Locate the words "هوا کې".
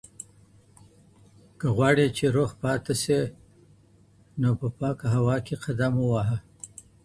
5.15-5.55